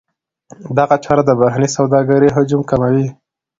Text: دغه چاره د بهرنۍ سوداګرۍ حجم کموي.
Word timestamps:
دغه 0.77 0.95
چاره 1.03 1.23
د 1.25 1.31
بهرنۍ 1.39 1.69
سوداګرۍ 1.77 2.29
حجم 2.35 2.61
کموي. 2.69 3.07